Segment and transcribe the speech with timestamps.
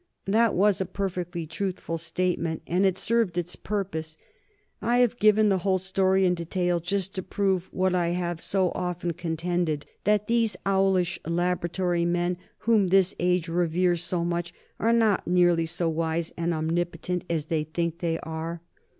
[0.25, 4.17] That was a perfectly truthful statement, and it served its purpose.
[4.81, 8.71] I have given the whole story in detail just to prove what I have so
[8.73, 15.27] often contended: that these owlish laboratory men whom this age reveres so much are not
[15.27, 18.59] nearly so wise and omnipotent as they think they are.